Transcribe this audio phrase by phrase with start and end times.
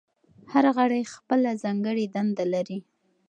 [0.51, 2.79] هر غړی خپله ځانګړې دنده لري.